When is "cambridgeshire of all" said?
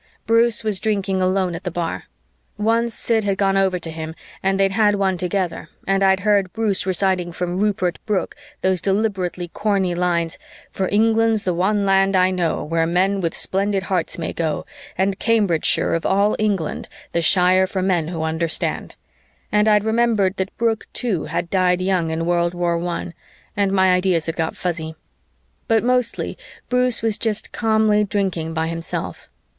15.19-16.35